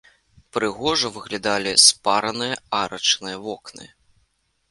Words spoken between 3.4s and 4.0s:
вокны.